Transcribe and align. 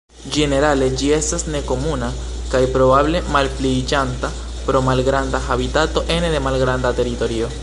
Ĝenerale 0.35 0.85
ĝi 1.01 1.09
estas 1.17 1.43
nekomuna 1.55 2.09
kaj 2.55 2.63
probable 2.77 3.23
malpliiĝanta 3.37 4.33
pro 4.71 4.85
malgranda 4.91 5.45
habitato 5.51 6.09
ene 6.19 6.37
de 6.37 6.45
malgranda 6.49 6.99
teritorio. 7.03 7.59